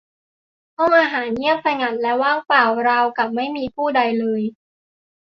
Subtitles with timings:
[0.77, 4.41] ห้องอาหารเงียบสงัดและว่างเปล่าราวกับไม่มีผู้ใดเลย